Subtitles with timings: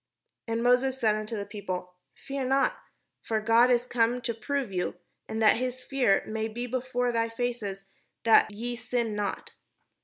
[0.47, 2.79] And Moses said unto the people: "Fear not:
[3.21, 4.95] for God is come to prove you,
[5.29, 7.85] and that his fear may be before their faces,
[8.23, 9.51] that ye sin not."